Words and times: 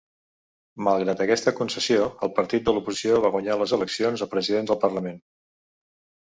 Malgrat 0.85 1.19
aquesta 1.25 1.53
concessió, 1.59 2.07
el 2.27 2.31
partit 2.39 2.65
de 2.69 2.73
l'oposició 2.77 3.21
va 3.27 3.31
guanyar 3.37 3.59
les 3.61 3.75
eleccions 3.79 4.25
a 4.25 4.29
President 4.33 4.73
del 4.73 4.83
Parlament. 4.87 5.23